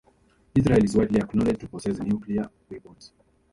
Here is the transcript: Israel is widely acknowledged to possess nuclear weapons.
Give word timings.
Israel 0.55 0.83
is 0.83 0.97
widely 0.97 1.19
acknowledged 1.19 1.59
to 1.59 1.67
possess 1.67 1.99
nuclear 1.99 2.49
weapons. 2.71 3.13